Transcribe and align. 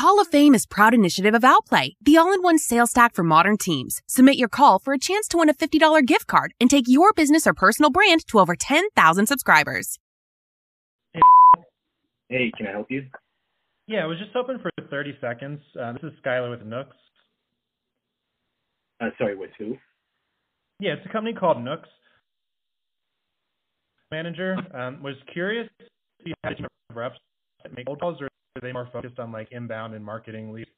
Call 0.00 0.18
of 0.18 0.28
Fame 0.28 0.54
is 0.54 0.64
proud 0.64 0.94
initiative 0.94 1.34
of 1.34 1.44
Outplay, 1.44 1.94
the 2.00 2.16
all-in-one 2.16 2.56
sales 2.56 2.88
stack 2.88 3.14
for 3.14 3.22
modern 3.22 3.58
teams. 3.58 4.00
Submit 4.06 4.38
your 4.38 4.48
call 4.48 4.78
for 4.78 4.94
a 4.94 4.98
chance 4.98 5.28
to 5.28 5.36
win 5.36 5.50
a 5.50 5.52
$50 5.52 6.06
gift 6.06 6.26
card 6.26 6.54
and 6.58 6.70
take 6.70 6.86
your 6.88 7.12
business 7.12 7.46
or 7.46 7.52
personal 7.52 7.90
brand 7.90 8.26
to 8.28 8.38
over 8.40 8.56
10,000 8.56 9.26
subscribers. 9.26 9.98
Hey, 12.30 12.50
can 12.56 12.68
I 12.68 12.70
help 12.70 12.90
you? 12.90 13.08
Yeah, 13.88 14.04
I 14.04 14.06
was 14.06 14.16
just 14.18 14.30
hoping 14.32 14.58
for 14.62 14.70
30 14.88 15.18
seconds. 15.20 15.60
Uh, 15.78 15.92
this 15.92 16.04
is 16.04 16.12
Skylar 16.24 16.48
with 16.48 16.66
Nooks. 16.66 16.96
Uh, 19.02 19.10
sorry, 19.18 19.36
with 19.36 19.50
who? 19.58 19.76
Yeah, 20.78 20.94
it's 20.94 21.04
a 21.04 21.12
company 21.12 21.34
called 21.34 21.62
Nooks. 21.62 21.90
Manager 24.10 24.56
um, 24.74 25.02
was 25.02 25.16
curious 25.30 25.68
if 25.78 25.88
you 26.24 26.32
had 26.42 26.54
a 26.54 26.56
team 26.56 26.66
of 26.88 26.96
reps 26.96 27.18
that 27.62 27.76
make 27.76 27.84
cold 27.84 28.00
calls, 28.00 28.16
or 28.22 28.29
are 28.60 28.66
they 28.66 28.72
more 28.72 28.88
focused 28.92 29.18
on 29.18 29.32
like 29.32 29.48
inbound 29.52 29.94
and 29.94 30.04
marketing 30.04 30.52
leads? 30.52 30.70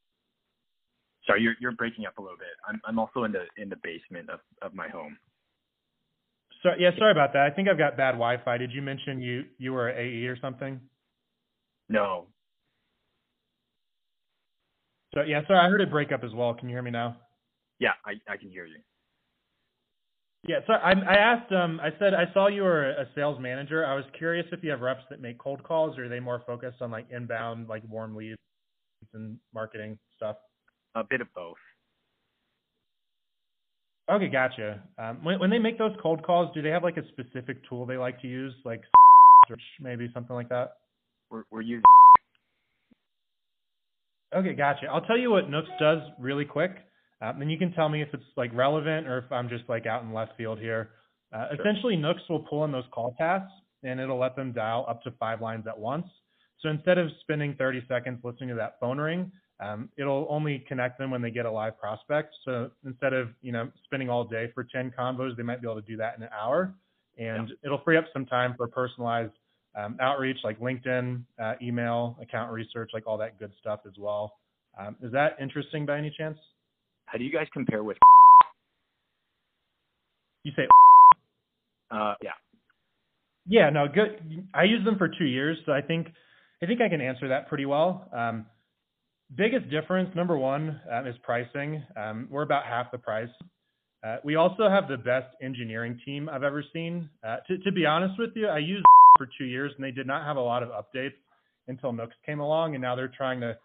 Sorry, 1.27 1.43
you're 1.43 1.55
you're 1.61 1.73
breaking 1.73 2.07
up 2.07 2.19
a 2.19 2.23
little 2.23 2.39
bit. 2.39 2.49
I'm 2.69 2.81
I'm 2.85 2.99
also 2.99 3.25
in 3.25 3.33
the 3.33 3.45
in 3.57 3.69
the 3.69 3.77
basement 3.83 4.31
of 4.31 4.41
of 4.61 4.75
my 4.75 4.89
home. 4.89 5.17
So 6.63 6.71
yeah, 6.79 6.91
sorry 6.99 7.13
about 7.13 7.33
that. 7.33 7.43
I 7.43 7.51
think 7.51 7.69
I've 7.69 7.79
got 7.79 7.97
bad 7.97 8.13
Wi-Fi. 8.13 8.59
Did 8.59 8.73
you 8.73 8.83
mention 8.83 9.21
you 9.21 9.45
you 9.59 9.73
were 9.73 9.91
AE 9.91 10.27
or 10.27 10.37
something? 10.41 10.81
No. 11.89 12.27
So 15.15 15.23
yeah, 15.23 15.43
sorry, 15.47 15.59
I 15.59 15.69
heard 15.69 15.81
it 15.81 15.91
break 15.91 16.13
up 16.13 16.25
as 16.25 16.33
well. 16.33 16.55
Can 16.55 16.69
you 16.69 16.75
hear 16.75 16.83
me 16.83 16.91
now? 16.91 17.17
Yeah, 17.79 17.93
I 18.07 18.13
I 18.33 18.37
can 18.37 18.49
hear 18.51 18.67
you. 18.67 18.79
Yeah, 20.47 20.59
so 20.67 20.73
I, 20.73 20.91
I 20.93 21.15
asked, 21.15 21.53
um, 21.53 21.79
I 21.81 21.91
said 22.01 22.15
I 22.15 22.33
saw 22.35 22.49
you 22.49 22.63
were 22.63 22.91
a 22.91 23.07
sales 23.15 23.39
manager. 23.41 23.87
I 23.87 23.95
was 23.95 24.05
curious 24.19 24.47
if 24.51 24.65
you 24.65 24.71
have 24.71 24.81
reps 24.81 25.05
that 25.11 25.21
make 25.21 25.39
cold 25.39 25.63
calls, 25.63 25.97
or 25.99 26.07
are 26.07 26.09
they 26.09 26.19
more 26.19 26.43
focused 26.47 26.83
on 26.83 26.91
like 26.91 27.07
inbound, 27.11 27.69
like 27.69 27.83
warm 27.89 28.17
leads 28.17 28.37
and 29.15 29.39
marketing 29.55 29.99
stuff? 30.17 30.37
A 30.97 31.05
bit 31.05 31.21
of 31.21 31.29
both. 31.35 31.57
Okay, 34.11 34.29
gotcha. 34.29 34.83
Um, 34.99 35.23
when 35.23 35.39
when 35.39 35.51
they 35.51 35.61
make 35.61 35.79
those 35.79 35.95
cold 36.03 36.25
calls, 36.25 36.53
do 36.55 36.61
they 36.61 36.71
have 36.71 36.83
like 36.83 36.97
a 36.97 37.07
specific 37.09 37.59
tool 37.69 37.87
they 37.87 37.97
like 37.97 38.21
to 38.23 38.27
use, 38.29 38.53
like 38.65 38.83
search, 39.49 39.63
maybe 39.81 40.11
something 40.13 40.35
like 40.35 40.49
that? 40.49 40.73
We're 41.31 41.45
we're 41.53 41.61
using. 41.63 41.85
Okay, 44.35 44.55
gotcha. 44.55 44.87
I'll 44.87 45.03
tell 45.03 45.19
you 45.19 45.31
what 45.31 45.51
Nooks 45.51 45.69
does 45.79 46.01
really 46.19 46.45
quick. 46.45 46.73
Um, 47.23 47.41
and 47.41 47.51
you 47.51 47.57
can 47.57 47.73
tell 47.73 47.89
me 47.89 48.03
if 48.03 48.09
it's 48.13 48.25
like 48.37 48.51
relevant 48.53 49.07
or 49.07 49.19
if 49.19 49.31
I'm 49.31 49.49
just 49.49 49.65
like 49.69 49.87
out 49.87 50.03
in 50.03 50.13
left 50.13 50.33
field 50.37 50.59
here. 50.59 50.91
Uh, 51.33 51.47
Sure. 51.55 51.61
Essentially, 51.61 51.97
Nooks 51.97 52.23
will 52.29 52.41
pull 52.41 52.65
in 52.65 52.73
those 52.73 52.85
call 52.93 53.15
tasks 53.19 53.53
and 53.85 54.01
it'll 54.01 54.19
let 54.19 54.37
them 54.37 54.53
dial 54.53 54.85
up 54.89 55.03
to 55.05 55.13
five 55.13 55.41
lines 55.41 55.67
at 55.67 55.79
once. 55.79 56.07
So 56.61 56.69
instead 56.69 56.99
of 56.99 57.09
spending 57.21 57.55
30 57.59 57.85
seconds 57.89 58.21
listening 58.23 58.51
to 58.51 58.55
that 58.57 58.77
phone 58.81 58.99
ring, 58.99 59.33
um, 59.61 59.89
it'll 59.97 60.27
only 60.29 60.65
connect 60.69 60.99
them 60.99 61.11
when 61.11 61.23
they 61.23 61.31
get 61.31 61.47
a 61.47 61.51
live 61.51 61.79
prospect. 61.79 62.35
So 62.45 62.71
instead 62.85 63.13
of 63.13 63.29
you 63.41 63.53
know 63.53 63.71
spending 63.85 64.11
all 64.11 64.25
day 64.25 64.51
for 64.55 64.65
10 64.65 64.93
convos, 64.99 65.37
they 65.37 65.43
might 65.43 65.61
be 65.61 65.69
able 65.69 65.81
to 65.81 65.87
do 65.87 65.97
that 65.99 66.17
in 66.17 66.23
an 66.23 66.31
hour, 66.33 66.75
and 67.19 67.51
it'll 67.65 67.83
free 67.85 67.97
up 67.97 68.05
some 68.13 68.27
time 68.27 68.55
for 68.57 68.67
personalized 68.67 69.33
um, 69.77 69.97
outreach 70.01 70.39
like 70.45 70.59
LinkedIn, 70.61 71.23
uh, 71.41 71.55
email, 71.63 72.19
account 72.21 72.53
research, 72.53 72.91
like 72.93 73.07
all 73.07 73.19
that 73.19 73.39
good 73.39 73.53
stuff 73.61 73.81
as 73.87 73.93
well. 73.99 74.39
Um, 74.79 74.97
is 75.03 75.13
that 75.13 75.37
interesting 75.41 75.87
by 75.87 75.99
any 75.99 76.13
chance? 76.17 76.39
How 77.13 77.19
do 77.19 77.25
you 77.25 77.31
guys 77.33 77.47
compare 77.53 77.85
with? 77.85 77.99
You 80.45 80.53
say, 80.57 80.67
Uh, 81.91 82.15
yeah. 82.23 82.31
yeah, 83.47 83.69
no, 83.69 83.87
good. 83.87 84.47
I 84.55 84.65
used 84.65 84.87
them 84.87 84.97
for 84.97 85.09
two 85.09 85.27
years, 85.27 85.59
so 85.67 85.73
I 85.73 85.83
think 85.83 86.09
I 86.63 86.67
think 86.67 86.81
I 86.81 86.89
can 86.89 87.03
answer 87.03 87.29
that 87.29 87.49
pretty 87.49 87.67
well. 87.67 88.09
Um, 88.15 88.47
biggest 89.37 89.69
difference, 89.69 90.09
number 90.15 90.39
one, 90.39 90.81
um, 90.91 91.07
is 91.07 91.15
pricing. 91.23 91.85
Um, 91.97 92.29
we're 92.31 92.43
about 92.43 92.65
half 92.65 92.91
the 92.91 92.99
price. 92.99 93.29
Uh, 94.03 94.17
we 94.25 94.37
also 94.37 94.69
have 94.71 94.89
the 94.89 94.97
best 94.97 95.35
engineering 95.43 96.01
team 96.07 96.31
I've 96.31 96.45
ever 96.45 96.65
seen. 96.73 97.11
Uh, 97.23 97.37
to, 97.47 97.59
to 97.59 97.73
be 97.73 97.85
honest 97.85 98.19
with 98.19 98.31
you, 98.35 98.49
I 98.49 98.59
used 98.59 98.85
for 99.19 99.29
two 99.37 99.45
years, 99.45 99.73
and 99.77 99.85
they 99.85 99.91
did 99.91 100.07
not 100.07 100.25
have 100.25 100.37
a 100.39 100.41
lot 100.41 100.63
of 100.63 100.71
updates 100.71 101.15
until 101.69 101.93
Nooks 101.93 102.17
came 102.25 102.41
along, 102.41 102.75
and 102.75 102.81
now 102.83 102.97
they're 102.97 103.13
trying 103.15 103.41
to 103.41 103.57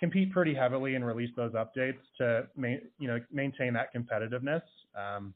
compete 0.00 0.32
pretty 0.32 0.54
heavily 0.54 0.94
and 0.94 1.06
release 1.06 1.30
those 1.36 1.52
updates 1.52 1.98
to 2.18 2.48
you 2.56 3.06
know 3.06 3.20
maintain 3.30 3.74
that 3.74 3.94
competitiveness. 3.94 4.62
Um, 4.98 5.34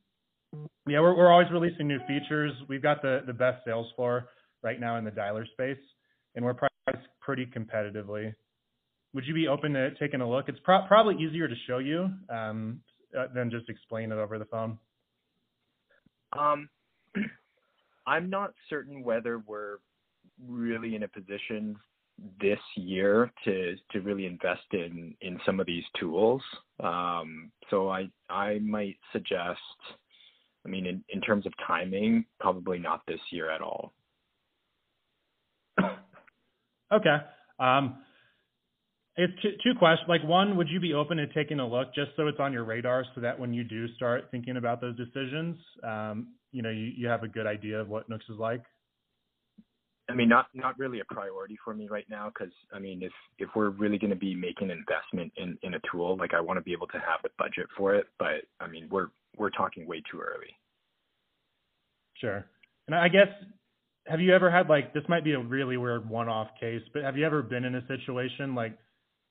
yeah, 0.87 1.01
we're, 1.01 1.17
we're 1.17 1.31
always 1.31 1.51
releasing 1.53 1.87
new 1.87 1.99
features. 2.09 2.53
We've 2.69 2.83
got 2.83 3.03
the, 3.03 3.21
the 3.27 3.33
best 3.33 3.65
sales 3.65 3.89
floor 3.95 4.29
right 4.63 4.81
now 4.81 4.97
in 4.97 5.05
the 5.05 5.11
dialer 5.11 5.47
space, 5.53 5.83
and 6.35 6.45
we're 6.45 6.55
priced 6.55 7.07
pretty 7.21 7.47
competitively. 7.47 8.33
Would 9.13 9.27
you 9.27 9.35
be 9.35 9.47
open 9.47 9.75
to 9.75 9.95
taking 9.97 10.21
a 10.21 10.29
look? 10.29 10.49
It's 10.49 10.59
pro- 10.65 10.87
probably 10.87 11.23
easier 11.23 11.47
to 11.47 11.55
show 11.67 11.79
you 11.79 12.09
um, 12.29 12.81
uh, 13.17 13.27
than 13.35 13.51
just 13.51 13.69
explain 13.69 14.11
it 14.11 14.17
over 14.17 14.39
the 14.39 14.45
phone. 14.47 14.79
Um, 16.39 16.69
I'm 18.07 18.31
not 18.31 18.55
certain 18.69 19.05
whether 19.05 19.39
we're 19.39 19.79
really 20.47 20.95
in 20.97 21.05
a 21.05 21.09
position 21.09 21.77
this 22.41 22.61
year 22.77 23.31
to 23.45 23.75
to 23.93 24.01
really 24.01 24.27
invest 24.27 24.63
in 24.73 25.15
in 25.21 25.39
some 25.45 25.61
of 25.61 25.67
these 25.67 25.85
tools. 25.99 26.43
Um, 26.83 27.51
so 27.71 27.89
I 27.91 28.09
I 28.31 28.59
might 28.61 28.99
suggest. 29.13 29.61
I 30.67 30.71
mean, 30.71 30.87
in, 30.87 31.05
in 31.11 31.21
terms 31.21 31.45
of 31.45 31.53
timing, 31.67 32.25
probably 32.41 32.79
not 32.79 33.03
this 33.07 33.21
year 33.31 33.51
at 33.51 33.61
all. 33.61 33.93
Okay. 36.93 37.17
Um, 37.59 37.97
it's 39.17 39.33
two, 39.43 39.51
two 39.63 39.79
questions. 39.79 40.09
Like 40.09 40.25
one, 40.25 40.57
would 40.57 40.69
you 40.69 40.81
be 40.81 40.95
open 40.95 41.17
to 41.19 41.27
taking 41.29 41.61
a 41.61 41.67
look 41.67 41.95
just 41.95 42.11
so 42.17 42.27
it's 42.27 42.41
on 42.41 42.53
your 42.53 42.65
radar 42.65 43.05
so 43.15 43.21
that 43.21 43.39
when 43.39 43.53
you 43.53 43.65
do 43.65 43.87
start 43.95 44.29
thinking 44.31 44.57
about 44.57 44.81
those 44.81 44.97
decisions, 44.97 45.57
um, 45.83 46.29
you 46.51 46.63
know, 46.63 46.71
you, 46.71 46.93
you 46.97 47.09
have 47.09 47.23
a 47.23 47.29
good 47.29 47.47
idea 47.47 47.81
of 47.81 47.89
what 47.89 48.09
Nooks 48.09 48.25
is 48.29 48.39
like? 48.39 48.63
I 50.11 50.15
mean, 50.15 50.29
not 50.29 50.47
not 50.55 50.79
really 50.79 51.01
a 51.01 51.05
priority 51.15 51.57
for 51.65 51.75
me 51.75 51.89
right 51.89 52.07
now 52.11 52.31
because 52.31 52.53
I 52.73 52.79
mean, 52.79 53.03
if 53.03 53.13
if 53.39 53.49
we're 53.57 53.71
really 53.71 53.99
going 53.99 54.11
to 54.11 54.17
be 54.17 54.35
making 54.35 54.71
an 54.71 54.79
investment 54.79 55.33
in 55.37 55.59
in 55.63 55.75
a 55.75 55.81
tool, 55.91 56.17
like 56.17 56.35
I 56.35 56.41
want 56.41 56.59
to 56.59 56.63
be 56.63 56.73
able 56.73 56.89
to 56.89 56.99
have 56.99 57.21
a 57.25 57.31
budget 57.39 57.67
for 57.77 57.95
it. 57.95 58.07
But 58.19 58.45
I 58.61 58.67
mean, 58.67 58.89
we're 58.91 59.09
we're 59.37 59.51
talking 59.51 59.87
way 59.87 60.03
too 60.11 60.21
early. 60.21 60.55
Sure. 62.21 62.45
And 62.87 62.95
I 62.95 63.09
guess, 63.09 63.29
have 64.07 64.21
you 64.21 64.35
ever 64.35 64.51
had 64.51 64.69
like, 64.69 64.93
this 64.93 65.03
might 65.09 65.25
be 65.25 65.33
a 65.33 65.39
really 65.39 65.77
weird 65.77 66.09
one-off 66.09 66.49
case, 66.61 66.83
but 66.93 67.03
have 67.03 67.17
you 67.17 67.25
ever 67.25 67.43
been 67.43 67.65
in 67.65 67.75
a 67.75 67.87
situation 67.87 68.55
like, 68.55 68.77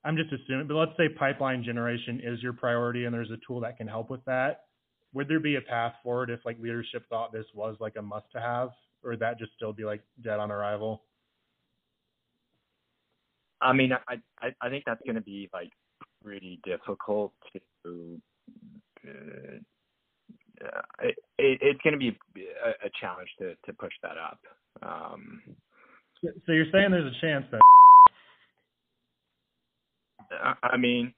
I'm 0.04 0.18
just 0.18 0.34
assuming, 0.34 0.68
but 0.68 0.76
let's 0.76 0.92
say 0.98 1.08
pipeline 1.08 1.64
generation 1.64 2.20
is 2.24 2.42
your 2.42 2.54
priority 2.54 3.06
and 3.06 3.14
there's 3.14 3.32
a 3.32 3.38
tool 3.48 3.62
that 3.62 3.78
can 3.78 3.88
help 3.88 4.10
with 4.10 4.24
that. 4.26 4.66
Would 5.14 5.28
there 5.30 5.40
be 5.40 5.56
a 5.56 5.62
path 5.62 5.94
forward 6.04 6.30
if 6.30 6.40
like 6.46 6.60
leadership 6.60 7.04
thought 7.10 7.32
this 7.32 7.46
was 7.54 7.78
like 7.80 7.94
a 7.98 8.02
must 8.02 8.26
to 8.34 8.42
have, 8.42 8.70
or 9.04 9.12
would 9.12 9.20
that 9.20 9.40
just 9.40 9.54
still 9.56 9.74
be 9.74 9.84
like 9.86 10.02
dead 10.24 10.40
on 10.40 10.52
arrival? 10.52 11.04
I 13.62 13.74
mean, 13.74 13.92
I 13.94 14.22
I, 14.42 14.54
I 14.62 14.70
think 14.70 14.84
that's 14.86 15.02
going 15.06 15.16
to 15.16 15.22
be 15.22 15.50
like 15.54 15.72
pretty 16.24 16.60
difficult 16.66 17.34
to. 17.84 18.22
Uh, 19.06 20.82
it, 21.02 21.16
it, 21.38 21.60
it's 21.62 21.82
going 21.82 21.94
to 21.94 21.98
be 21.98 22.18
a, 22.40 22.70
a 22.88 22.90
challenge 23.00 23.30
to 23.40 23.56
to 23.66 23.74
push 23.74 23.94
that 24.02 24.18
up. 24.18 24.40
Um, 24.82 25.42
So 26.46 26.54
you're 26.54 26.72
saying 26.72 26.92
there's 26.92 27.14
a 27.14 27.20
chance 27.22 27.46
that, 27.52 27.62
I 30.64 30.78
mean, 30.78 31.14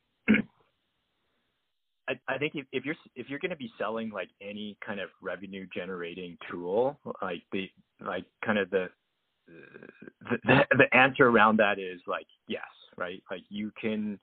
I, 2.07 2.37
think 2.37 2.53
if, 2.55 2.65
if 2.71 2.85
you're 2.85 2.95
if 3.15 3.29
you're 3.29 3.39
going 3.39 3.51
to 3.51 3.57
be 3.57 3.71
selling 3.77 4.09
like 4.11 4.29
any 4.41 4.77
kind 4.85 4.99
of 4.99 5.09
revenue 5.21 5.65
generating 5.73 6.37
tool, 6.49 6.99
like 7.21 7.41
the 7.51 7.69
like 7.99 8.25
kind 8.43 8.59
of 8.59 8.69
the 8.69 8.89
the, 9.47 10.65
the 10.77 10.95
answer 10.95 11.27
around 11.27 11.57
that 11.57 11.79
is 11.79 12.01
like 12.07 12.27
yes, 12.47 12.61
right? 12.97 13.23
Like 13.29 13.41
you 13.49 13.71
can, 13.79 14.19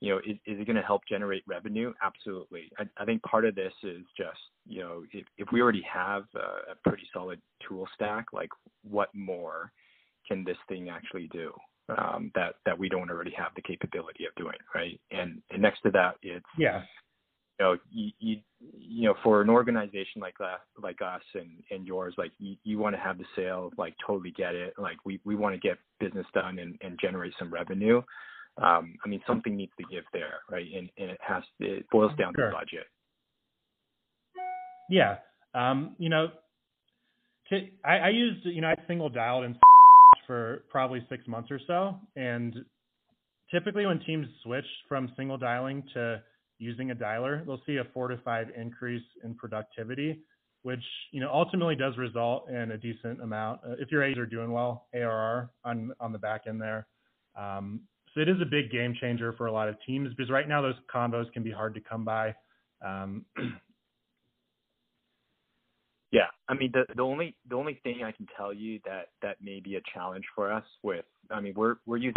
you 0.00 0.10
know, 0.10 0.18
is, 0.18 0.36
is 0.46 0.60
it 0.60 0.66
going 0.66 0.76
to 0.76 0.82
help 0.82 1.02
generate 1.08 1.42
revenue? 1.46 1.92
Absolutely. 2.02 2.70
I, 2.78 2.84
I 2.96 3.04
think 3.04 3.22
part 3.22 3.44
of 3.44 3.54
this 3.54 3.72
is 3.82 4.02
just 4.16 4.38
you 4.66 4.80
know 4.80 5.04
if, 5.12 5.26
if 5.38 5.48
we 5.52 5.60
already 5.60 5.84
have 5.92 6.24
a, 6.34 6.72
a 6.72 6.88
pretty 6.88 7.08
solid 7.12 7.40
tool 7.66 7.88
stack, 7.94 8.26
like 8.32 8.50
what 8.88 9.08
more 9.14 9.72
can 10.28 10.44
this 10.44 10.58
thing 10.68 10.88
actually 10.88 11.28
do? 11.32 11.52
Um, 11.88 12.32
that 12.34 12.54
that 12.66 12.76
we 12.76 12.88
don't 12.88 13.10
already 13.10 13.32
have 13.38 13.52
the 13.54 13.62
capability 13.62 14.26
of 14.26 14.34
doing, 14.34 14.58
right? 14.74 15.00
And 15.12 15.40
and 15.50 15.62
next 15.62 15.82
to 15.82 15.90
that, 15.92 16.16
it's 16.20 16.44
yeah, 16.58 16.82
you 17.58 17.64
know, 17.64 17.76
you, 17.90 18.10
you, 18.18 18.36
you 18.78 19.08
know, 19.08 19.14
for 19.22 19.40
an 19.40 19.50
organization 19.50 20.20
like 20.20 20.36
that, 20.38 20.60
like 20.82 21.00
us 21.02 21.22
and, 21.34 21.62
and 21.70 21.86
yours, 21.86 22.14
like 22.18 22.32
you, 22.38 22.56
you 22.64 22.78
want 22.78 22.94
to 22.94 23.00
have 23.00 23.18
the 23.18 23.24
sale, 23.34 23.70
like 23.78 23.94
totally 24.06 24.30
get 24.30 24.54
it. 24.54 24.74
Like 24.78 24.98
we, 25.04 25.20
we 25.24 25.34
want 25.34 25.54
to 25.54 25.60
get 25.60 25.78
business 26.00 26.26
done 26.34 26.58
and, 26.58 26.76
and 26.82 26.98
generate 27.00 27.32
some 27.38 27.52
revenue. 27.52 28.02
Um, 28.58 28.94
I 29.04 29.08
mean, 29.08 29.20
something 29.26 29.54
needs 29.56 29.72
to 29.78 29.84
give 29.90 30.04
there, 30.12 30.40
right? 30.50 30.66
And, 30.74 30.90
and 30.98 31.10
it 31.10 31.18
has, 31.26 31.42
it 31.60 31.86
boils 31.90 32.12
down 32.18 32.32
Sure. 32.36 32.50
to 32.50 32.56
budget. 32.56 32.86
yeah. 34.90 35.16
Um, 35.54 35.96
you 35.98 36.08
know, 36.08 36.28
to, 37.50 37.60
I, 37.84 37.98
I 37.98 38.08
used, 38.10 38.44
you 38.44 38.60
know, 38.60 38.68
I 38.68 38.74
single 38.86 39.08
dialed 39.08 39.44
in 39.44 39.56
for 40.26 40.64
probably 40.70 41.04
six 41.08 41.26
months 41.26 41.50
or 41.50 41.60
so, 41.66 41.98
and 42.16 42.54
typically 43.50 43.86
when 43.86 44.00
teams 44.00 44.26
switch 44.42 44.66
from 44.88 45.12
single 45.16 45.38
dialing 45.38 45.82
to 45.94 46.20
using 46.58 46.90
a 46.90 46.94
dialer, 46.94 47.44
they'll 47.44 47.60
see 47.66 47.76
a 47.76 47.84
four 47.92 48.08
to 48.08 48.16
five 48.18 48.48
increase 48.56 49.02
in 49.24 49.34
productivity, 49.34 50.20
which 50.62 50.82
you 51.12 51.20
know 51.20 51.30
ultimately 51.32 51.76
does 51.76 51.96
result 51.96 52.48
in 52.48 52.72
a 52.72 52.78
decent 52.78 53.22
amount 53.22 53.60
uh, 53.66 53.72
if 53.78 53.90
your 53.90 54.02
AEs 54.04 54.18
are 54.18 54.26
doing 54.26 54.52
well 54.52 54.86
ARR 54.94 55.50
on 55.64 55.92
on 56.00 56.12
the 56.12 56.18
back 56.18 56.42
end 56.46 56.60
there. 56.60 56.86
Um, 57.36 57.80
so 58.14 58.20
it 58.20 58.28
is 58.28 58.40
a 58.40 58.46
big 58.46 58.70
game 58.70 58.94
changer 58.98 59.34
for 59.34 59.46
a 59.46 59.52
lot 59.52 59.68
of 59.68 59.76
teams 59.86 60.08
because 60.16 60.30
right 60.30 60.48
now 60.48 60.62
those 60.62 60.74
combos 60.92 61.30
can 61.32 61.42
be 61.42 61.50
hard 61.50 61.74
to 61.74 61.80
come 61.80 62.04
by. 62.04 62.34
Um, 62.84 63.26
yeah, 66.10 66.28
I 66.48 66.54
mean 66.54 66.70
the 66.72 66.84
the 66.94 67.02
only 67.02 67.36
the 67.48 67.56
only 67.56 67.78
thing 67.82 68.02
I 68.04 68.12
can 68.12 68.26
tell 68.36 68.54
you 68.54 68.80
that 68.86 69.08
that 69.22 69.36
may 69.42 69.60
be 69.60 69.76
a 69.76 69.80
challenge 69.92 70.24
for 70.34 70.50
us 70.52 70.64
with 70.82 71.04
I 71.30 71.40
mean 71.40 71.52
we're 71.54 71.76
we're 71.84 71.98
using 71.98 72.14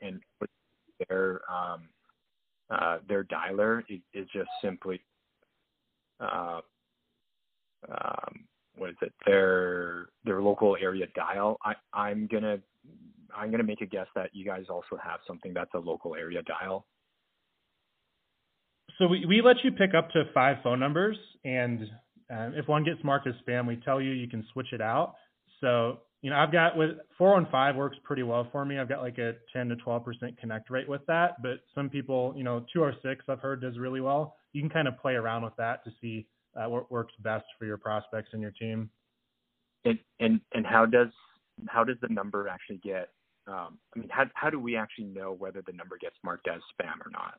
and 0.00 0.20
their 1.08 1.40
um, 1.50 1.88
uh, 2.72 2.98
their 3.08 3.24
dialer 3.24 3.82
is, 3.88 4.00
is 4.14 4.26
just 4.32 4.48
simply 4.62 5.00
uh, 6.20 6.60
um, 7.88 8.44
what 8.76 8.90
is 8.90 8.96
it 9.02 9.12
their 9.26 10.06
their 10.24 10.40
local 10.40 10.76
area 10.80 11.06
dial. 11.14 11.58
I 11.64 11.74
I'm 11.92 12.26
gonna 12.30 12.58
I'm 13.36 13.50
gonna 13.50 13.62
make 13.64 13.80
a 13.80 13.86
guess 13.86 14.06
that 14.14 14.30
you 14.32 14.44
guys 14.44 14.64
also 14.70 14.96
have 15.02 15.20
something 15.26 15.52
that's 15.52 15.72
a 15.74 15.78
local 15.78 16.14
area 16.14 16.42
dial. 16.42 16.86
So 18.98 19.06
we, 19.06 19.26
we 19.26 19.42
let 19.42 19.56
you 19.64 19.72
pick 19.72 19.94
up 19.94 20.10
to 20.10 20.24
five 20.32 20.58
phone 20.62 20.78
numbers, 20.78 21.16
and 21.44 21.82
uh, 22.32 22.50
if 22.54 22.68
one 22.68 22.84
gets 22.84 23.02
marked 23.02 23.26
as 23.26 23.34
spam, 23.46 23.66
we 23.66 23.76
tell 23.76 24.00
you 24.00 24.12
you 24.12 24.28
can 24.28 24.44
switch 24.52 24.72
it 24.72 24.80
out. 24.80 25.14
So 25.62 26.00
you 26.22 26.30
know, 26.30 26.36
I've 26.36 26.52
got 26.52 26.76
with 26.76 26.90
415 27.18 27.76
works 27.76 27.96
pretty 28.04 28.22
well 28.22 28.46
for 28.52 28.64
me. 28.64 28.78
I've 28.78 28.88
got 28.88 29.02
like 29.02 29.18
a 29.18 29.34
10 29.52 29.68
to 29.70 29.76
12% 29.76 30.38
connect 30.38 30.70
rate 30.70 30.88
with 30.88 31.04
that. 31.06 31.42
But 31.42 31.58
some 31.74 31.90
people, 31.90 32.32
you 32.36 32.44
know, 32.44 32.64
206 32.72 33.24
I've 33.28 33.40
heard 33.40 33.60
does 33.60 33.76
really 33.76 34.00
well. 34.00 34.36
You 34.52 34.62
can 34.62 34.70
kind 34.70 34.86
of 34.86 34.96
play 34.98 35.14
around 35.14 35.42
with 35.42 35.56
that 35.56 35.82
to 35.84 35.90
see 36.00 36.26
uh, 36.56 36.68
what 36.68 36.90
works 36.92 37.12
best 37.20 37.44
for 37.58 37.64
your 37.64 37.76
prospects 37.76 38.30
and 38.32 38.40
your 38.40 38.52
team. 38.52 38.88
And 39.84 39.98
and 40.20 40.40
and 40.54 40.64
how 40.64 40.86
does 40.86 41.08
how 41.68 41.82
does 41.82 41.96
the 42.00 42.08
number 42.08 42.46
actually 42.46 42.78
get? 42.84 43.08
Um, 43.48 43.78
I 43.96 43.98
mean, 43.98 44.08
how 44.08 44.26
how 44.34 44.48
do 44.48 44.60
we 44.60 44.76
actually 44.76 45.06
know 45.06 45.32
whether 45.36 45.60
the 45.66 45.72
number 45.72 45.98
gets 46.00 46.14
marked 46.22 46.46
as 46.46 46.60
spam 46.78 47.04
or 47.04 47.10
not? 47.10 47.34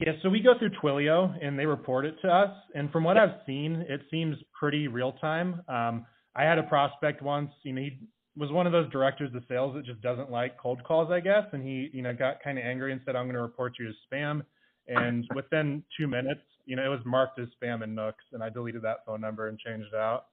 Yeah, 0.00 0.12
so 0.22 0.30
we 0.30 0.40
go 0.40 0.58
through 0.58 0.70
Twilio 0.82 1.36
and 1.42 1.58
they 1.58 1.66
report 1.66 2.06
it 2.06 2.16
to 2.22 2.28
us. 2.28 2.50
And 2.74 2.90
from 2.90 3.04
what 3.04 3.18
I've 3.18 3.40
seen, 3.46 3.84
it 3.88 4.02
seems 4.10 4.36
pretty 4.58 4.88
real 4.88 5.12
time. 5.12 5.62
Um, 5.68 6.06
I 6.36 6.44
had 6.44 6.58
a 6.58 6.62
prospect 6.62 7.22
once, 7.22 7.50
you 7.62 7.72
know, 7.72 7.80
he 7.80 7.98
was 8.36 8.52
one 8.52 8.66
of 8.66 8.72
those 8.72 8.90
directors 8.90 9.34
of 9.34 9.42
sales 9.48 9.74
that 9.74 9.86
just 9.86 10.02
doesn't 10.02 10.30
like 10.30 10.58
cold 10.58 10.84
calls, 10.84 11.10
I 11.10 11.20
guess. 11.20 11.44
And 11.52 11.64
he, 11.64 11.88
you 11.92 12.02
know, 12.02 12.14
got 12.14 12.42
kind 12.42 12.58
of 12.58 12.64
angry 12.64 12.92
and 12.92 13.00
said, 13.04 13.16
I'm 13.16 13.24
going 13.24 13.36
to 13.36 13.40
report 13.40 13.74
you 13.78 13.88
as 13.88 13.94
spam. 14.12 14.42
And 14.88 15.26
within 15.34 15.82
two 15.98 16.06
minutes, 16.06 16.42
you 16.66 16.76
know, 16.76 16.84
it 16.84 16.88
was 16.88 17.00
marked 17.06 17.40
as 17.40 17.48
spam 17.60 17.82
in 17.82 17.94
Nooks 17.94 18.24
and 18.32 18.42
I 18.42 18.50
deleted 18.50 18.82
that 18.82 18.98
phone 19.06 19.20
number 19.20 19.48
and 19.48 19.58
changed 19.58 19.88
it 19.92 19.98
out. 19.98 20.26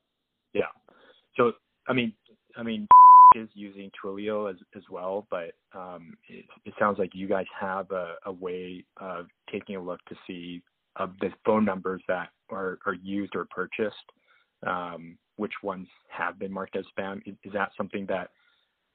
Yeah. 0.53 0.63
So, 1.37 1.53
I 1.87 1.93
mean, 1.93 2.13
I 2.57 2.63
mean, 2.63 2.87
is 3.35 3.49
using 3.53 3.89
Twilio 4.03 4.49
as, 4.51 4.57
as 4.75 4.83
well, 4.91 5.25
but 5.31 5.53
um, 5.73 6.15
it, 6.27 6.45
it 6.65 6.73
sounds 6.77 6.99
like 6.99 7.11
you 7.15 7.27
guys 7.27 7.47
have 7.59 7.89
a, 7.89 8.15
a 8.25 8.31
way 8.31 8.83
of 8.97 9.27
taking 9.51 9.75
a 9.75 9.81
look 9.81 10.03
to 10.05 10.15
see 10.27 10.61
of 10.97 11.13
the 11.19 11.29
phone 11.43 11.65
numbers 11.65 12.03
that 12.07 12.29
are, 12.51 12.77
are 12.85 12.93
used 12.93 13.35
or 13.35 13.45
purchased 13.45 13.95
um, 14.67 15.17
which 15.37 15.53
ones 15.63 15.87
have 16.09 16.37
been 16.39 16.51
marked 16.51 16.75
as 16.75 16.85
spam. 16.97 17.21
Is, 17.25 17.53
that 17.53 17.71
something 17.77 18.05
that 18.07 18.29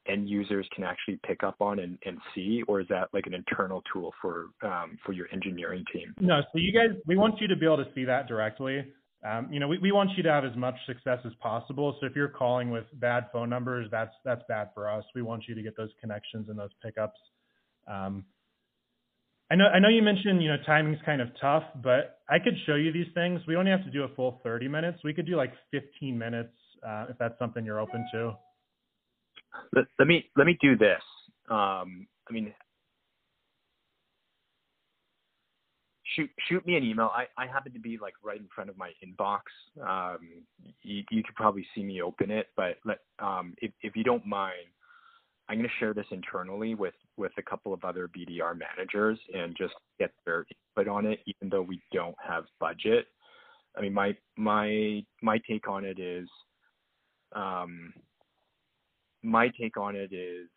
end 0.06 0.29
users 0.29 0.67
can 0.75 0.85
actually 0.85 1.19
pick 1.26 1.43
up 1.43 1.56
on 1.61 1.81
and, 1.81 1.99
and 2.05 2.19
see, 2.35 2.62
or 2.69 2.81
is 2.81 2.88
that 2.88 3.08
like 3.12 3.26
an 3.26 3.35
internal 3.35 3.82
tool 3.93 4.12
for 4.20 4.46
um, 4.62 4.99
for 5.05 5.12
your 5.12 5.26
engineering 5.32 5.85
team? 5.93 6.14
No, 6.20 6.40
so 6.40 6.58
you 6.58 6.73
guys, 6.73 6.96
we 7.06 7.17
want 7.17 7.40
you 7.40 7.49
to 7.49 7.56
be 7.56 7.67
able 7.67 7.79
to 7.79 7.90
see 7.94 8.05
that 8.05 8.29
directly. 8.29 8.85
Um, 9.26 9.49
you 9.52 9.58
know, 9.58 9.67
we, 9.67 9.79
we 9.79 9.90
want 9.90 10.11
you 10.17 10.23
to 10.23 10.31
have 10.31 10.44
as 10.44 10.55
much 10.56 10.76
success 10.87 11.19
as 11.25 11.32
possible. 11.40 11.96
So 12.00 12.06
if 12.06 12.14
you're 12.14 12.29
calling 12.29 12.70
with 12.70 12.85
bad 12.94 13.26
phone 13.32 13.50
numbers, 13.50 13.88
that's 13.90 14.14
that's 14.25 14.43
bad 14.49 14.69
for 14.75 14.88
us. 14.88 15.05
We 15.14 15.23
want 15.23 15.44
you 15.49 15.55
to 15.55 15.62
get 15.62 15.76
those 15.76 15.90
connections 16.00 16.49
and 16.49 16.58
those 16.58 16.70
pickups. 16.82 17.19
Um, 17.88 18.25
I 19.50 19.55
know 19.56 19.67
I 19.67 19.79
know 19.79 19.89
you 19.89 20.03
mentioned, 20.03 20.43
you 20.43 20.49
know, 20.49 20.59
timing's 20.67 20.99
kind 21.06 21.23
of 21.23 21.29
tough, 21.41 21.65
but 21.83 22.21
I 22.29 22.39
could 22.39 22.55
show 22.67 22.75
you 22.75 22.93
these 22.93 23.06
things. 23.15 23.41
We 23.49 23.56
only 23.56 23.71
have 23.71 23.85
to 23.85 23.91
do 23.91 24.05
a 24.05 24.09
full 24.15 24.41
30 24.45 24.69
minutes. 24.69 24.99
We 25.05 25.15
could 25.15 25.27
do 25.27 25.37
like 25.37 25.53
15 25.71 26.19
minutes 26.19 26.53
uh, 26.87 27.06
if 27.09 27.17
that's 27.19 27.39
something 27.39 27.65
you're 27.65 27.81
open 27.81 28.06
to. 28.12 28.35
Let, 29.75 29.85
let 29.99 30.06
me 30.06 30.25
let 30.37 30.47
me 30.47 30.59
do 30.61 30.77
this. 30.77 31.00
Um, 31.50 32.06
I 32.29 32.33
mean, 32.33 32.53
shoot 36.15 36.31
shoot 36.49 36.67
me 36.67 36.77
an 36.77 36.85
email. 36.85 37.11
I, 37.15 37.25
I 37.43 37.47
happen 37.47 37.73
to 37.73 37.81
be 37.81 37.99
like 38.00 38.15
right 38.23 38.39
in 38.39 38.49
front 38.55 38.71
of 38.71 38.77
my 38.77 38.91
inbox. 39.05 39.41
Um, 39.83 40.19
you, 40.83 41.03
you 41.11 41.23
could 41.23 41.35
probably 41.35 41.67
see 41.75 41.83
me 41.83 42.03
open 42.03 42.31
it, 42.31 42.49
but 42.56 42.77
let 42.85 42.99
um, 43.19 43.55
if 43.59 43.73
if 43.83 43.97
you 43.97 44.05
don't 44.05 44.27
mind, 44.27 44.69
I'm 45.49 45.59
going 45.59 45.69
to 45.69 45.75
share 45.79 45.95
this 45.95 46.06
internally 46.11 46.75
with 46.75 46.95
with 47.17 47.33
a 47.39 47.43
couple 47.43 47.73
of 47.73 47.85
other 47.85 48.09
BDR 48.09 48.56
managers 48.56 49.19
and 49.35 49.56
just 49.56 49.75
get 49.99 50.12
their 50.25 50.45
input 50.77 50.91
on 50.93 51.06
it, 51.06 51.21
even 51.27 51.49
though 51.49 51.62
we 51.62 51.81
don't 51.93 52.17
have 52.27 52.45
budget. 52.61 53.06
I 53.77 53.81
mean, 53.81 53.95
my 53.95 54.17
my 54.37 55.03
my 55.23 55.39
take 55.49 55.69
on 55.69 55.85
it 55.85 55.99
is, 55.99 56.29
um, 57.35 57.93
my 59.23 59.49
take 59.61 59.77
on 59.77 59.97
it 59.97 60.12
is, 60.12 60.49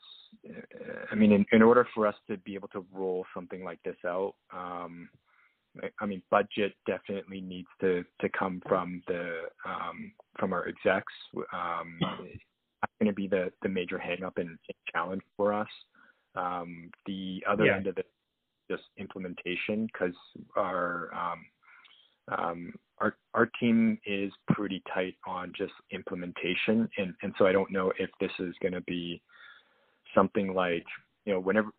I 1.11 1.15
mean, 1.15 1.31
in, 1.31 1.45
in 1.51 1.61
order 1.61 1.87
for 1.93 2.05
us 2.05 2.15
to 2.29 2.37
be 2.37 2.55
able 2.55 2.67
to 2.69 2.85
roll 2.93 3.25
something 3.33 3.63
like 3.63 3.79
this 3.83 3.97
out, 4.05 4.33
um, 4.53 5.09
I 5.99 6.05
mean, 6.05 6.21
budget 6.29 6.73
definitely 6.85 7.41
needs 7.41 7.69
to 7.79 8.03
to 8.19 8.29
come 8.29 8.61
from 8.67 9.01
the 9.07 9.43
um, 9.65 10.11
from 10.37 10.51
our 10.51 10.67
execs. 10.67 11.13
Um, 11.53 11.99
going 12.99 13.11
to 13.11 13.15
be 13.15 13.27
the 13.27 13.51
the 13.61 13.69
major 13.69 13.99
hangup 13.99 14.37
and 14.37 14.57
challenge 14.91 15.21
for 15.37 15.53
us. 15.53 15.67
Um, 16.35 16.89
the 17.05 17.43
other 17.49 17.65
yeah. 17.65 17.75
end 17.75 17.87
of 17.87 17.97
it, 17.97 18.07
just 18.69 18.83
implementation, 18.97 19.87
because 19.87 20.15
our 20.55 21.09
um, 21.13 21.45
um, 22.37 22.73
our 22.99 23.15
our 23.33 23.49
team 23.59 23.99
is 24.05 24.31
pretty 24.51 24.81
tight 24.93 25.15
on 25.27 25.51
just 25.57 25.73
implementation, 25.91 26.87
and 26.97 27.13
and 27.21 27.33
so 27.37 27.45
I 27.45 27.51
don't 27.51 27.71
know 27.71 27.91
if 27.99 28.09
this 28.19 28.31
is 28.39 28.55
going 28.61 28.73
to 28.73 28.81
be 28.81 29.21
something 30.15 30.53
like 30.53 30.85
you 31.25 31.33
know 31.33 31.39
whenever 31.39 31.69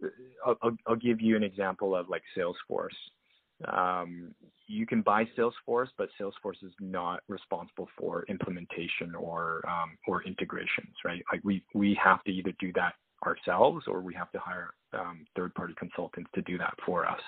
I'll, 0.44 0.56
I'll, 0.62 0.76
I'll 0.86 0.96
give 0.96 1.20
you 1.20 1.36
an 1.36 1.42
example 1.42 1.94
of 1.94 2.08
like 2.08 2.22
Salesforce 2.36 2.88
um, 3.70 4.34
you 4.66 4.86
can 4.86 5.02
buy 5.02 5.24
Salesforce, 5.36 5.88
but 5.98 6.08
Salesforce 6.20 6.62
is 6.62 6.72
not 6.80 7.22
responsible 7.28 7.88
for 7.98 8.24
implementation 8.28 9.14
or 9.14 9.62
um, 9.68 9.96
or 10.06 10.22
integrations, 10.24 10.94
right? 11.04 11.22
Like 11.32 11.42
we 11.44 11.64
we 11.74 11.98
have 12.02 12.22
to 12.24 12.30
either 12.30 12.52
do 12.58 12.72
that 12.74 12.94
ourselves 13.24 13.84
or 13.86 14.00
we 14.00 14.14
have 14.14 14.30
to 14.32 14.38
hire 14.38 14.70
um, 14.92 15.24
third 15.36 15.54
party 15.54 15.74
consultants 15.78 16.30
to 16.34 16.42
do 16.42 16.58
that 16.58 16.74
for 16.84 17.06
us. 17.06 17.20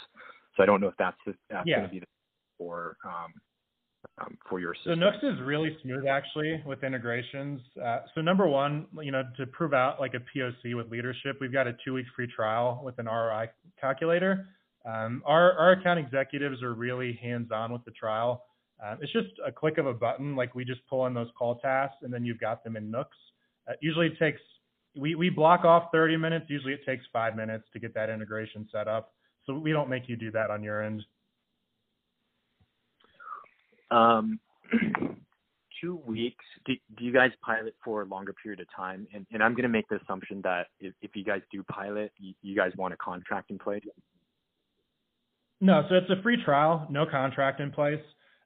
So 0.56 0.62
I 0.62 0.66
don't 0.66 0.80
know 0.80 0.88
if 0.88 0.96
that's 0.98 1.16
that's 1.26 1.66
yeah. 1.66 1.76
going 1.76 1.88
to 1.88 1.92
be 1.92 2.00
the 2.00 2.06
for 2.58 2.96
um, 3.04 3.32
um, 4.18 4.38
for 4.48 4.60
your 4.60 4.74
system. 4.74 5.00
So 5.00 5.10
Nooks 5.10 5.22
is 5.22 5.40
really 5.40 5.76
smooth 5.82 6.06
actually 6.06 6.62
with 6.66 6.84
integrations. 6.84 7.60
Uh, 7.82 8.00
so 8.14 8.20
number 8.20 8.46
one, 8.46 8.86
you 9.02 9.10
know, 9.10 9.24
to 9.36 9.46
prove 9.46 9.74
out 9.74 9.98
like 9.98 10.14
a 10.14 10.20
POC 10.38 10.76
with 10.76 10.90
leadership, 10.90 11.38
we've 11.40 11.52
got 11.52 11.66
a 11.66 11.76
two 11.84 11.94
week 11.94 12.06
free 12.14 12.28
trial 12.28 12.80
with 12.84 12.98
an 12.98 13.06
ROI 13.06 13.48
calculator. 13.80 14.46
Um, 14.84 15.22
our, 15.24 15.52
our 15.52 15.72
account 15.72 15.98
executives 15.98 16.62
are 16.62 16.74
really 16.74 17.18
hands-on 17.22 17.72
with 17.72 17.84
the 17.84 17.90
trial. 17.92 18.44
Uh, 18.84 18.96
it's 19.00 19.12
just 19.12 19.28
a 19.46 19.52
click 19.52 19.78
of 19.78 19.86
a 19.86 19.94
button, 19.94 20.36
like 20.36 20.54
we 20.54 20.64
just 20.64 20.80
pull 20.88 21.06
in 21.06 21.14
those 21.14 21.28
call 21.38 21.56
tasks, 21.56 21.98
and 22.02 22.12
then 22.12 22.24
you've 22.24 22.40
got 22.40 22.62
them 22.64 22.76
in 22.76 22.90
Nooks. 22.90 23.16
Uh, 23.68 23.72
usually 23.80 24.08
it 24.08 24.18
takes, 24.18 24.40
we, 24.96 25.14
we 25.14 25.30
block 25.30 25.64
off 25.64 25.84
30 25.92 26.16
minutes. 26.16 26.46
Usually 26.48 26.74
it 26.74 26.84
takes 26.84 27.04
five 27.12 27.34
minutes 27.36 27.64
to 27.72 27.78
get 27.78 27.94
that 27.94 28.10
integration 28.10 28.68
set 28.70 28.88
up. 28.88 29.14
So 29.46 29.58
we 29.58 29.72
don't 29.72 29.88
make 29.88 30.08
you 30.08 30.16
do 30.16 30.30
that 30.32 30.50
on 30.50 30.62
your 30.62 30.82
end. 30.82 31.02
Um, 33.90 34.40
two 35.80 35.96
weeks. 36.06 36.44
Do, 36.66 36.74
do, 36.96 37.04
you 37.04 37.12
guys 37.12 37.30
pilot 37.44 37.74
for 37.84 38.02
a 38.02 38.06
longer 38.06 38.32
period 38.32 38.60
of 38.60 38.66
time? 38.74 39.06
And, 39.14 39.26
and 39.32 39.42
I'm 39.42 39.52
going 39.52 39.64
to 39.64 39.68
make 39.68 39.88
the 39.88 40.00
assumption 40.02 40.40
that 40.42 40.68
if, 40.80 40.94
if 41.02 41.14
you 41.14 41.24
guys 41.24 41.42
do 41.52 41.62
pilot, 41.64 42.12
you, 42.18 42.34
you 42.42 42.56
guys 42.56 42.72
want 42.76 42.94
a 42.94 42.96
contract 42.96 43.50
in 43.50 43.58
place. 43.58 43.82
No, 45.64 45.82
so 45.88 45.94
it's 45.94 46.10
a 46.10 46.22
free 46.22 46.36
trial, 46.44 46.86
no 46.90 47.06
contract 47.10 47.58
in 47.58 47.70
place. 47.70 48.02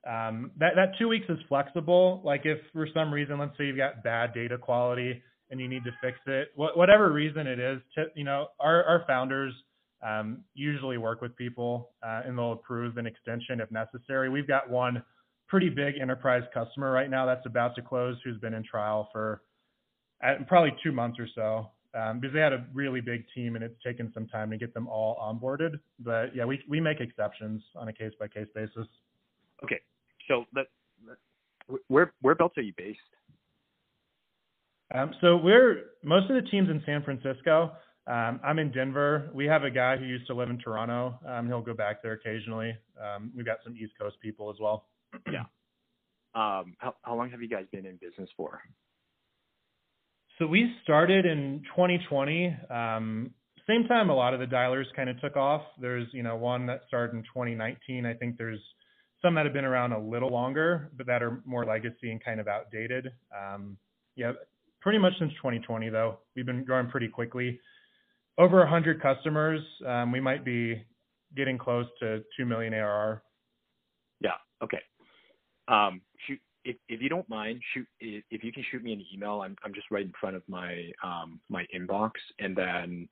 Um, 0.09 0.53
that 0.59 0.75
that 0.77 0.93
two 1.01 1.09
weeks 1.09 1.27
is 1.29 1.39
flexible. 1.49 2.23
Like 2.25 2.43
if 2.45 2.59
for 2.73 2.87
some 2.95 3.13
reason, 3.13 3.41
let's 3.41 3.59
say 3.59 3.65
you've 3.65 3.77
got 3.77 4.05
bad 4.05 4.33
data 4.33 4.57
quality 4.57 5.21
and 5.51 5.59
you 5.59 5.67
need 5.67 5.83
to 5.83 5.91
fix 6.01 6.17
it, 6.27 6.51
wh- 6.55 6.77
whatever 6.77 7.11
reason 7.11 7.49
it 7.49 7.59
is, 7.59 7.81
to, 7.97 8.05
you 8.15 8.23
know, 8.23 8.47
our 8.61 8.85
our 8.85 9.03
founders 9.09 9.53
um, 10.01 10.45
usually 10.55 10.97
work 10.97 11.21
with 11.21 11.35
people 11.35 11.91
uh, 12.07 12.21
and 12.25 12.39
they'll 12.39 12.53
approve 12.53 12.99
an 12.99 13.07
extension 13.09 13.61
if 13.61 13.69
necessary. 13.73 14.31
We've 14.31 14.47
got 14.47 14.71
one 14.71 15.03
pretty 15.49 15.71
big 15.71 15.95
enterprise 16.01 16.45
customer 16.55 16.93
right 16.93 17.11
now 17.11 17.27
that's 17.27 17.47
about 17.47 17.75
to 17.75 17.83
close 17.83 18.17
who's 18.23 18.39
been 18.39 18.55
in 18.55 18.63
trial 18.63 19.09
for 19.11 19.43
uh, 20.25 20.35
probably 20.47 20.71
two 20.85 20.93
months 20.93 21.19
or 21.19 21.27
so. 21.35 21.73
Um, 21.95 22.21
because 22.21 22.35
they 22.35 22.41
had 22.41 22.53
a 22.53 22.67
really 22.73 23.01
big 23.01 23.25
team 23.35 23.55
and 23.55 23.65
it's 23.65 23.81
taken 23.83 24.11
some 24.13 24.27
time 24.27 24.51
to 24.51 24.57
get 24.57 24.75
them 24.75 24.89
all 24.89 25.17
onboarded. 25.17 25.79
But 26.01 26.35
yeah, 26.35 26.45
we 26.45 26.61
we 26.69 26.81
make 26.81 27.01
exceptions 27.01 27.63
on 27.77 27.89
a 27.89 27.93
case 27.93 28.13
by 28.19 28.29
case 28.29 28.49
basis. 28.55 28.87
Okay, 29.65 29.81
so 30.29 30.45
let, 30.55 30.67
let 31.07 31.17
where 31.89 32.13
whereabouts 32.23 32.57
are 32.59 32.63
you 32.63 32.73
based? 32.77 32.99
Um, 34.95 35.13
so 35.21 35.37
we're 35.37 35.91
most 36.03 36.31
of 36.31 36.43
the 36.43 36.49
teams 36.51 36.69
in 36.71 36.83
San 36.87 37.03
Francisco. 37.03 37.73
Um, 38.07 38.41
I'm 38.43 38.59
in 38.59 38.73
Denver. 38.73 39.31
We 39.35 39.45
have 39.47 39.65
a 39.65 39.71
guy 39.71 39.99
who 39.99 40.07
used 40.07 40.27
to 40.29 40.35
live 40.35 40.49
in 40.49 40.59
Toronto. 40.59 41.19
Um, 41.29 41.47
he'll 41.47 41.61
go 41.61 41.75
back 41.75 42.03
there 42.03 42.13
occasionally. 42.13 42.75
Um, 42.99 43.31
we've 43.37 43.45
got 43.45 43.59
some 43.63 43.77
East 43.77 43.93
Coast 44.01 44.17
people 44.23 44.51
as 44.51 44.57
well. 44.59 44.87
yeah. 45.31 45.45
Um, 46.35 46.75
how 46.79 46.95
how 47.03 47.17
long 47.17 47.31
have 47.31 47.43
you 47.43 47.49
guys 47.49 47.65
been 47.73 47.85
in 47.85 47.97
business 47.97 48.31
for? 48.37 48.61
So 50.39 50.47
we 50.47 50.73
started 50.85 51.27
in 51.27 51.63
2020. 51.75 52.57
Um, 52.71 53.31
same 53.67 53.85
time 53.89 54.09
a 54.09 54.15
lot 54.15 54.35
of 54.35 54.41
the 54.41 54.47
dialers 54.47 54.85
kind 54.95 55.11
of 55.11 55.21
took 55.21 55.37
off. 55.37 55.63
There's, 55.81 56.07
you 56.13 56.23
know, 56.23 56.37
one 56.37 56.65
that 56.67 56.83
started 56.87 57.17
in 57.17 57.23
2019. 57.25 58.07
I 58.07 58.15
think 58.15 58.39
there's 58.39 58.61
some 59.21 59.35
that 59.35 59.45
have 59.47 59.53
been 59.53 59.65
around 59.65 59.93
a 59.93 59.99
little 59.99 60.31
longer, 60.31 60.91
but 60.97 61.07
that 61.07 61.25
are 61.25 61.43
more 61.45 61.67
legacy 61.67 62.13
and 62.13 62.25
kind 62.25 62.39
of 62.39 62.47
outdated. 62.47 63.09
Um, 63.37 63.77
yeah, 64.15 64.33
pretty 64.81 64.99
much 64.99 65.13
since 65.19 65.33
2020 65.33 65.91
though. 65.91 66.19
We've 66.37 66.47
been 66.47 66.65
growing 66.65 66.89
pretty 66.89 67.09
quickly. 67.09 67.59
Over 68.39 68.59
100 68.59 69.03
customers. 69.03 69.61
Um, 69.85 70.13
we 70.13 70.21
might 70.21 70.45
be 70.45 70.81
getting 71.37 71.59
close 71.59 71.87
to 71.99 72.23
2 72.37 72.47
million 72.47 72.73
ARR. 72.75 73.25
Yeah. 74.21 74.31
Okay. 74.63 74.79
Um, 75.67 76.01
if, 76.65 76.77
if 76.89 77.01
you 77.01 77.09
don't 77.09 77.29
mind, 77.29 77.61
shoot 77.75 77.87
if 78.01 78.45
you 78.45 78.53
can 78.53 78.65
shoot 78.71 78.83
me 78.83 78.93
an 78.93 79.05
email. 79.13 79.41
I'm 79.43 79.57
I'm 79.65 79.75
just 79.75 79.91
right 79.91 80.05
in 80.05 80.13
front 80.21 80.37
of 80.37 80.43
my 80.49 80.91
um, 81.03 81.41
my 81.49 81.65
inbox, 81.75 82.13
and 82.39 82.57
then 82.57 83.09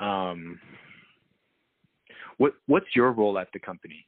um, 0.00 0.60
what 2.38 2.54
what's 2.66 2.86
your 2.94 3.12
role 3.12 3.38
at 3.38 3.48
the 3.52 3.58
company? 3.58 4.06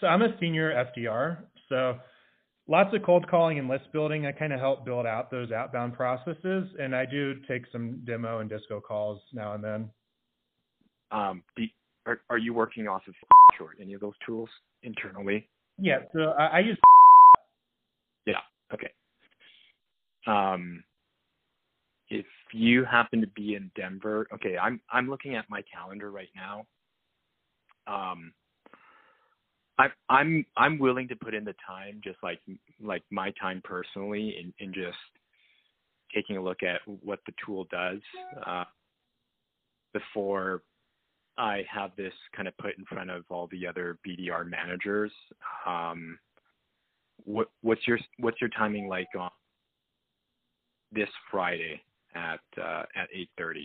So 0.00 0.06
I'm 0.06 0.22
a 0.22 0.36
senior 0.40 0.72
SDR. 0.96 1.38
So 1.68 1.98
lots 2.68 2.94
of 2.94 3.02
cold 3.02 3.28
calling 3.28 3.58
and 3.58 3.68
list 3.68 3.92
building. 3.92 4.26
I 4.26 4.32
kind 4.32 4.52
of 4.52 4.60
help 4.60 4.84
build 4.84 5.06
out 5.06 5.30
those 5.30 5.52
outbound 5.52 5.94
processes, 5.94 6.68
and 6.78 6.94
I 6.94 7.06
do 7.06 7.34
take 7.48 7.64
some 7.70 8.02
demo 8.04 8.38
and 8.38 8.50
disco 8.50 8.80
calls 8.80 9.20
now 9.32 9.54
and 9.54 9.64
then. 9.64 9.90
Um, 11.12 11.42
do, 11.56 11.64
are 12.06 12.20
are 12.30 12.38
you 12.38 12.54
working 12.54 12.88
off 12.88 13.02
of 13.08 13.14
or 13.60 13.74
any 13.80 13.94
of 13.94 14.00
those 14.00 14.14
tools 14.26 14.48
internally? 14.82 15.48
Yeah, 15.80 16.00
so 16.12 16.34
I, 16.38 16.46
I 16.46 16.58
use. 16.60 16.78
Yeah. 18.26 18.40
Okay. 18.72 18.90
Um, 20.26 20.84
if 22.08 22.26
you 22.52 22.84
happen 22.84 23.20
to 23.20 23.26
be 23.28 23.54
in 23.54 23.70
Denver, 23.76 24.26
okay, 24.34 24.58
I'm 24.58 24.80
I'm 24.92 25.08
looking 25.08 25.36
at 25.36 25.48
my 25.48 25.62
calendar 25.72 26.10
right 26.10 26.28
now. 26.36 26.66
Um, 27.86 28.32
I'm 29.78 29.90
I'm 30.08 30.46
I'm 30.56 30.78
willing 30.78 31.08
to 31.08 31.16
put 31.16 31.34
in 31.34 31.44
the 31.44 31.54
time, 31.66 32.00
just 32.04 32.18
like 32.22 32.40
like 32.82 33.02
my 33.10 33.32
time 33.40 33.62
personally, 33.64 34.36
in, 34.38 34.52
in 34.64 34.74
just 34.74 34.98
taking 36.14 36.36
a 36.36 36.42
look 36.42 36.62
at 36.62 36.80
what 36.86 37.20
the 37.26 37.32
tool 37.44 37.66
does 37.70 38.00
uh, 38.46 38.64
before 39.92 40.62
I 41.40 41.64
have 41.72 41.92
this 41.96 42.12
kind 42.36 42.46
of 42.46 42.56
put 42.58 42.76
in 42.76 42.84
front 42.84 43.10
of 43.10 43.24
all 43.30 43.48
the 43.50 43.66
other 43.66 43.98
BDR 44.06 44.46
managers. 44.48 45.10
Um, 45.66 46.18
what, 47.24 47.48
what's 47.62 47.86
your 47.88 47.98
what's 48.18 48.40
your 48.40 48.50
timing 48.50 48.88
like 48.88 49.08
on 49.18 49.30
this 50.92 51.08
Friday 51.30 51.80
at 52.14 52.40
uh, 52.62 52.82
at 52.94 53.08
8:30? 53.40 53.62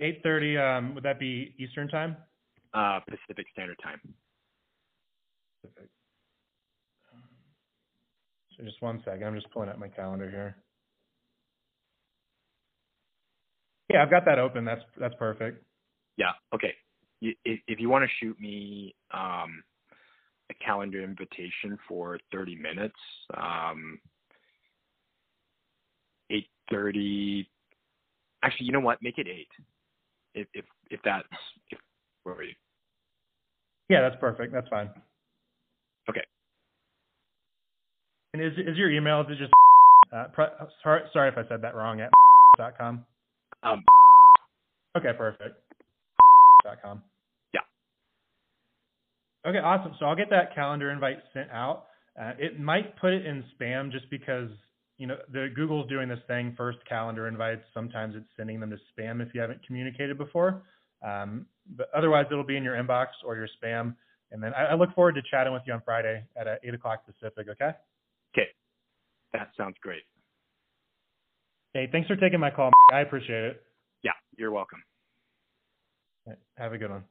8:30. 0.00 0.78
Um, 0.78 0.94
would 0.94 1.04
that 1.04 1.18
be 1.18 1.54
Eastern 1.58 1.88
time? 1.88 2.16
Uh, 2.74 3.00
Pacific 3.08 3.46
Standard 3.52 3.78
Time. 3.82 4.00
Pacific. 5.62 5.88
So 8.56 8.64
just 8.64 8.82
one 8.82 9.00
second. 9.06 9.24
I'm 9.24 9.34
just 9.34 9.50
pulling 9.52 9.70
up 9.70 9.78
my 9.78 9.88
calendar 9.88 10.28
here. 10.28 10.56
Yeah, 13.90 14.02
I've 14.02 14.10
got 14.10 14.24
that 14.26 14.38
open. 14.38 14.64
That's 14.64 14.82
that's 14.98 15.14
perfect. 15.14 15.64
Yeah. 16.16 16.32
Okay. 16.54 16.74
If, 17.20 17.60
if 17.66 17.80
you 17.80 17.88
want 17.88 18.04
to 18.04 18.10
shoot 18.20 18.38
me 18.38 18.94
um, 19.12 19.62
a 20.50 20.54
calendar 20.64 21.02
invitation 21.02 21.76
for 21.88 22.18
30 22.32 22.56
minutes, 22.56 22.94
um, 23.36 23.98
8:30. 26.30 27.46
Actually, 28.42 28.66
you 28.66 28.72
know 28.72 28.80
what? 28.80 29.02
Make 29.02 29.18
it 29.18 29.26
eight. 29.26 29.48
If 30.34 30.46
if 30.54 30.64
if 30.90 31.00
that's 31.04 31.26
if 31.70 31.78
where 32.22 32.36
are 32.36 32.42
you? 32.42 32.54
Yeah, 33.88 34.02
that's 34.02 34.20
perfect. 34.20 34.52
That's 34.52 34.68
fine. 34.68 34.90
Okay. 36.08 36.22
And 38.34 38.42
is 38.42 38.52
is 38.58 38.76
your 38.76 38.90
email? 38.90 39.22
Is 39.22 39.26
it 39.30 39.38
just? 39.38 39.52
Uh, 40.12 40.26
sorry, 40.82 41.02
sorry 41.12 41.28
if 41.28 41.38
I 41.38 41.48
said 41.48 41.62
that 41.62 41.74
wrong. 41.74 42.00
At 42.00 42.10
dot 42.56 42.78
com. 42.78 43.04
Um, 43.62 43.84
okay, 44.96 45.12
perfect. 45.16 45.56
Dot 46.64 46.78
com. 46.82 47.02
Yeah. 47.54 47.60
Okay, 49.46 49.58
awesome. 49.58 49.94
So 49.98 50.06
I'll 50.06 50.16
get 50.16 50.30
that 50.30 50.54
calendar 50.54 50.90
invite 50.90 51.18
sent 51.32 51.50
out. 51.50 51.86
Uh, 52.20 52.32
it 52.38 52.58
might 52.58 52.96
put 52.96 53.12
it 53.12 53.24
in 53.24 53.44
spam 53.58 53.92
just 53.92 54.10
because 54.10 54.50
you 54.98 55.06
know 55.06 55.16
the 55.32 55.48
Google's 55.54 55.88
doing 55.88 56.08
this 56.08 56.18
thing 56.26 56.54
first 56.56 56.78
calendar 56.88 57.28
invites. 57.28 57.62
Sometimes 57.72 58.14
it's 58.16 58.26
sending 58.36 58.58
them 58.60 58.70
to 58.70 58.76
spam 58.76 59.24
if 59.24 59.32
you 59.34 59.40
haven't 59.40 59.64
communicated 59.66 60.18
before. 60.18 60.62
Um, 61.06 61.46
but 61.76 61.88
otherwise, 61.96 62.26
it'll 62.30 62.44
be 62.44 62.56
in 62.56 62.64
your 62.64 62.74
inbox 62.74 63.08
or 63.24 63.36
your 63.36 63.48
spam. 63.62 63.94
And 64.32 64.42
then 64.42 64.52
I, 64.54 64.66
I 64.66 64.74
look 64.74 64.94
forward 64.94 65.14
to 65.14 65.22
chatting 65.30 65.52
with 65.52 65.62
you 65.66 65.72
on 65.72 65.82
Friday 65.84 66.24
at 66.36 66.48
uh, 66.48 66.56
eight 66.64 66.74
o'clock 66.74 67.04
Pacific. 67.06 67.46
Okay. 67.50 67.70
Okay. 68.34 68.48
That 69.32 69.50
sounds 69.56 69.76
great. 69.80 70.02
Hey, 71.74 71.88
thanks 71.92 72.08
for 72.08 72.16
taking 72.16 72.40
my 72.40 72.50
call. 72.50 72.70
I 72.92 73.00
appreciate 73.00 73.44
it. 73.44 73.62
Yeah, 74.02 74.12
you're 74.36 74.52
welcome. 74.52 74.82
Have 76.56 76.72
a 76.72 76.78
good 76.78 76.90
one. 76.90 77.04